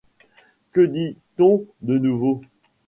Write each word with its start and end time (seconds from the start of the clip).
Que 0.71 0.81
dit-on 0.81 1.63
de 1.83 1.99
nouveau? 1.99 2.41